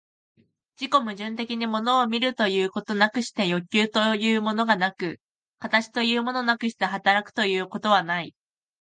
[0.79, 5.19] 自己矛盾的に物を見るということなくして欲求というものがなく、
[5.59, 8.33] 形というものなくして働くということはない。